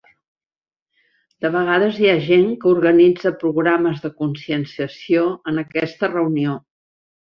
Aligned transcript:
De 1.45 1.51
vegades 1.57 1.99
hi 1.99 2.09
ha 2.15 2.17
gent 2.29 2.49
que 2.65 2.69
organitza 2.73 3.35
programes 3.45 4.03
de 4.09 4.15
conscienciació 4.25 5.31
en 5.55 5.65
aquesta 5.69 6.15
reunió. 6.21 6.63